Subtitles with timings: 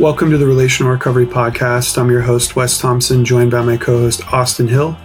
[0.00, 1.96] Welcome to the Relational Recovery Podcast.
[1.96, 4.98] I'm your host, Wes Thompson, joined by my co host, Austin Hill.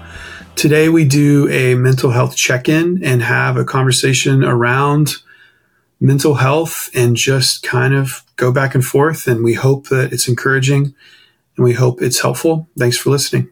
[0.55, 5.17] Today, we do a mental health check in and have a conversation around
[5.99, 9.27] mental health and just kind of go back and forth.
[9.27, 10.95] And we hope that it's encouraging
[11.55, 12.67] and we hope it's helpful.
[12.75, 13.51] Thanks for listening.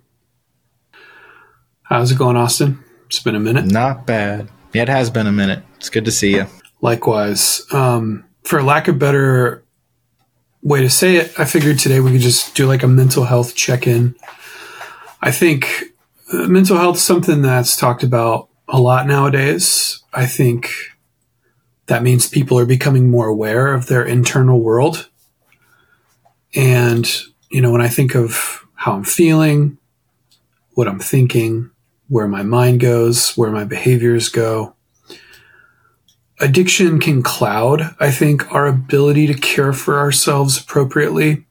[1.83, 2.83] How's it going, Austin?
[3.05, 3.65] It's been a minute.
[3.65, 4.49] Not bad.
[4.73, 5.63] Yeah, it has been a minute.
[5.75, 6.47] It's good to see you.
[6.81, 7.61] Likewise.
[7.71, 9.63] Um, for lack of better
[10.61, 13.55] way to say it, I figured today we could just do like a mental health
[13.55, 14.15] check in.
[15.21, 15.93] I think
[16.33, 20.03] uh, mental health is something that's talked about a lot nowadays.
[20.13, 20.71] I think
[21.87, 25.09] that means people are becoming more aware of their internal world.
[26.55, 27.09] And,
[27.49, 29.77] you know, when I think of how I'm feeling,
[30.73, 31.71] what I'm thinking,
[32.09, 34.75] where my mind goes, where my behaviors go,
[36.39, 41.45] addiction can cloud, I think, our ability to care for ourselves appropriately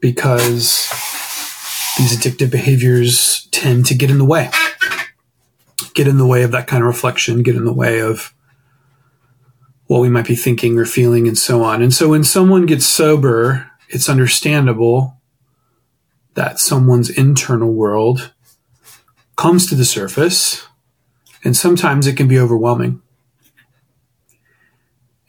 [0.00, 0.88] because
[1.98, 4.50] these addictive behaviors tend to get in the way,
[5.94, 8.34] get in the way of that kind of reflection, get in the way of
[9.86, 11.82] what we might be thinking or feeling, and so on.
[11.82, 15.16] And so when someone gets sober, it's understandable
[16.34, 18.32] that someone's internal world
[19.36, 20.66] comes to the surface,
[21.42, 23.02] and sometimes it can be overwhelming.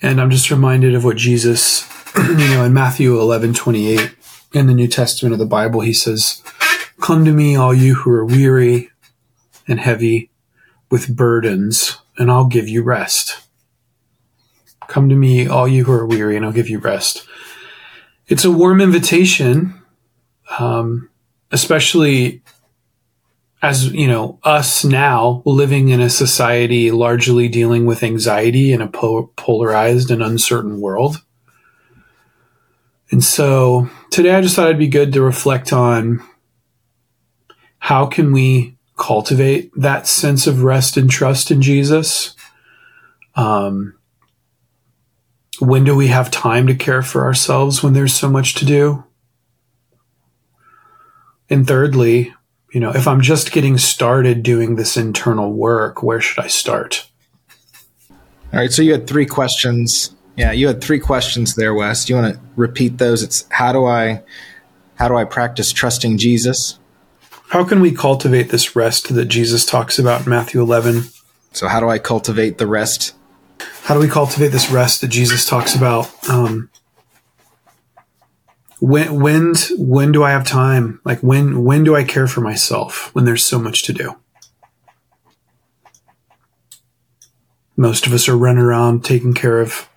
[0.02, 4.16] And I'm just reminded of what Jesus, you know, in Matthew 11, 28,
[4.54, 6.42] in the New Testament of the Bible, he says,
[7.00, 8.90] Come to me, all you who are weary
[9.68, 10.32] and heavy
[10.90, 13.48] with burdens, and I'll give you rest.
[14.88, 17.26] Come to me, all you who are weary, and I'll give you rest.
[18.28, 19.82] It's a warm invitation,
[20.60, 21.10] um,
[21.52, 22.42] especially
[23.62, 28.88] as you know us now living in a society largely dealing with anxiety in a
[28.88, 31.22] po- polarized and uncertain world.
[33.12, 36.24] And so today i just thought it'd be good to reflect on
[37.80, 42.36] how can we cultivate that sense of rest and trust in jesus?
[43.36, 43.96] Um,
[45.60, 49.04] when do we have time to care for ourselves when there's so much to do?
[51.50, 52.34] And thirdly
[52.72, 57.10] you know, if I'm just getting started doing this internal work, where should I start?
[58.10, 58.72] All right.
[58.72, 60.16] So you had three questions.
[60.38, 62.06] Yeah, you had three questions there, Wes.
[62.06, 63.24] Do you want to repeat those?
[63.24, 64.24] It's how do I
[64.96, 66.80] how do I practice trusting Jesus?
[67.50, 71.04] How can we cultivate this rest that Jesus talks about in Matthew 11?
[71.52, 73.14] So how do I cultivate the rest?
[73.84, 76.10] How do we cultivate this rest that Jesus talks about?
[76.30, 76.70] Um,
[78.82, 81.00] when when when do I have time?
[81.06, 84.16] Like when when do I care for myself when there's so much to do?
[87.78, 89.88] Most of us are running around taking care of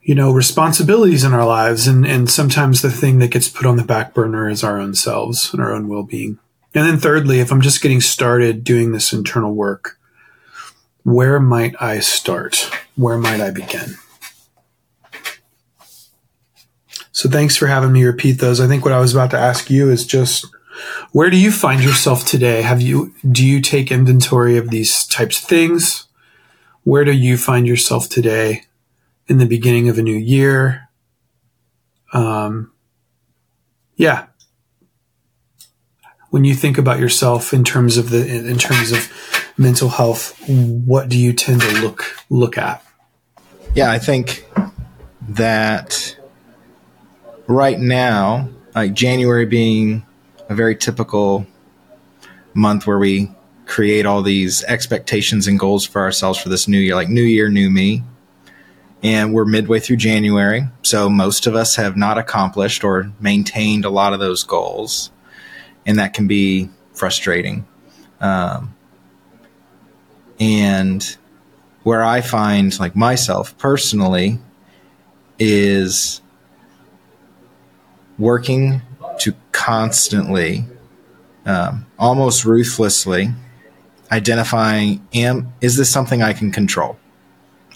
[0.00, 3.76] you know responsibilities in our lives and and sometimes the thing that gets put on
[3.76, 6.38] the back burner is our own selves and our own well-being.
[6.72, 9.98] And then thirdly, if I'm just getting started doing this internal work,
[11.02, 12.70] where might I start?
[12.94, 13.96] Where might I begin?
[17.24, 18.60] So thanks for having me repeat those.
[18.60, 20.44] I think what I was about to ask you is just
[21.12, 22.60] where do you find yourself today?
[22.60, 26.06] Have you do you take inventory of these types of things?
[26.82, 28.64] Where do you find yourself today
[29.26, 30.90] in the beginning of a new year?
[32.12, 32.72] Um,
[33.96, 34.26] yeah.
[36.28, 39.10] When you think about yourself in terms of the in terms of
[39.56, 42.84] mental health, what do you tend to look look at?
[43.72, 44.46] Yeah, I think
[45.26, 46.18] that
[47.46, 50.04] right now, like January being
[50.48, 51.46] a very typical
[52.54, 53.30] month where we
[53.66, 57.48] create all these expectations and goals for ourselves for this new year, like new year,
[57.48, 58.02] new me.
[59.02, 60.62] And we're midway through January.
[60.82, 65.10] So most of us have not accomplished or maintained a lot of those goals.
[65.84, 67.66] And that can be frustrating.
[68.20, 68.74] Um,
[70.40, 71.16] and
[71.82, 74.38] where I find like myself personally
[75.38, 76.22] is
[78.18, 78.82] working
[79.18, 80.64] to constantly,
[81.46, 83.30] um, almost ruthlessly,
[84.10, 86.98] identifying am is this something I can control?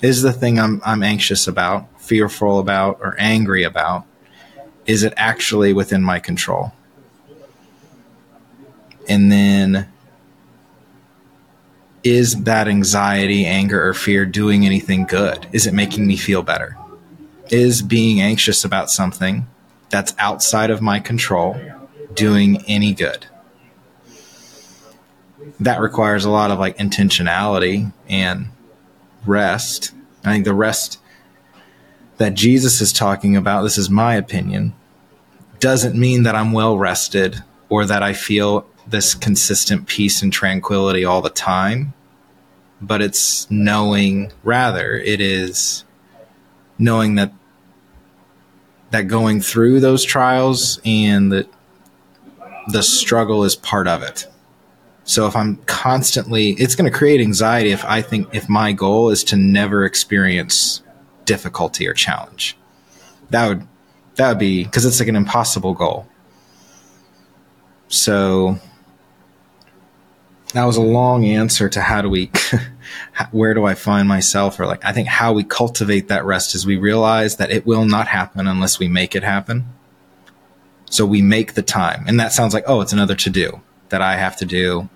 [0.03, 4.05] Is the thing I'm I'm anxious about, fearful about, or angry about,
[4.87, 6.73] is it actually within my control?
[9.09, 9.89] And then
[12.05, 15.47] is that anxiety, anger, or fear doing anything good?
[15.53, 16.77] Is it making me feel better?
[17.51, 19.47] Is being anxious about something
[19.91, 21.61] that's outside of my control
[22.15, 23.27] doing any good.
[25.61, 28.49] That requires a lot of like intentionality and
[29.25, 29.93] rest.
[30.25, 31.01] I think the rest
[32.19, 34.75] that Jesus is talking about, this is my opinion,
[35.61, 41.05] doesn't mean that I'm well rested or that I feel this consistent peace and tranquility
[41.05, 41.95] all the time.
[42.81, 45.85] But it's knowing, rather, it is
[46.79, 47.33] knowing that
[48.91, 51.49] that going through those trials and that
[52.69, 54.27] the struggle is part of it.
[55.05, 59.09] So if I'm constantly, it's going to create anxiety if I think if my goal
[59.11, 60.83] is to never experience
[61.25, 62.57] difficulty or challenge.
[63.31, 63.67] That would
[64.17, 66.07] that would be because it's like an impossible goal.
[67.89, 68.59] So
[70.55, 72.31] that was a long answer to how do we
[73.33, 76.67] where do I find myself or like I think how we cultivate that rest is
[76.67, 79.67] we realize that it will not happen unless we make it happen.
[80.91, 82.05] So we make the time.
[82.07, 83.61] And that sounds like, oh, it's another to do
[83.91, 84.89] that I have to do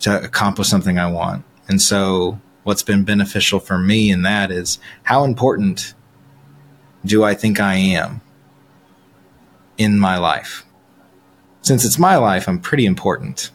[0.00, 1.44] to accomplish something I want.
[1.68, 5.94] And so what's been beneficial for me in that is how important
[7.04, 8.20] do I think I am
[9.76, 10.64] in my life?
[11.62, 13.50] Since it's my life, I'm pretty important.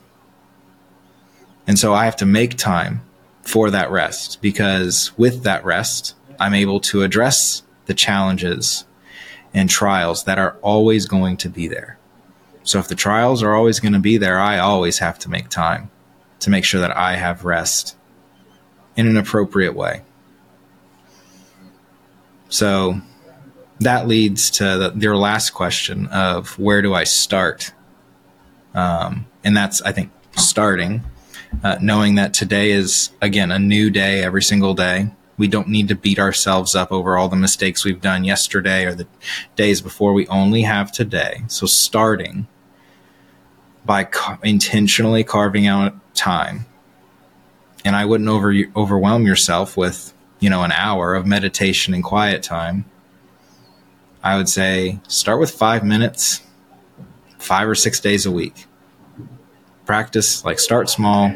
[1.69, 3.01] And so I have to make time
[3.43, 8.85] for that rest because with that rest, I'm able to address the challenges
[9.53, 11.99] and trials that are always going to be there.
[12.63, 15.49] So if the trials are always going to be there, I always have to make
[15.49, 15.91] time
[16.39, 17.95] to make sure that I have rest
[18.95, 20.01] in an appropriate way.
[22.49, 22.99] So
[23.79, 27.73] that leads to the, your last question of where do I start?
[28.73, 31.03] Um, and that's, I think, starting,
[31.63, 35.11] uh, knowing that today is, again, a new day every single day.
[35.37, 38.93] We don't need to beat ourselves up over all the mistakes we've done yesterday or
[38.93, 39.07] the
[39.55, 40.13] days before.
[40.13, 41.43] We only have today.
[41.47, 42.47] So starting
[43.85, 46.65] by ca- intentionally carving out time.
[47.85, 52.43] And I wouldn't over overwhelm yourself with, you know, an hour of meditation and quiet
[52.43, 52.85] time.
[54.21, 56.41] I would say start with 5 minutes
[57.37, 58.65] 5 or 6 days a week.
[59.89, 61.33] Practice like start small.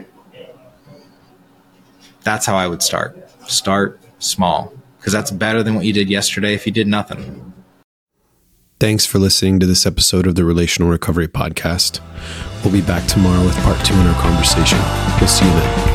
[2.22, 3.18] That's how I would start.
[3.50, 7.52] Start small because that's better than what you did yesterday if you did nothing.
[8.80, 12.00] Thanks for listening to this episode of the Relational Recovery Podcast.
[12.64, 14.78] We'll be back tomorrow with part two in our conversation.
[15.20, 15.93] We'll see you then.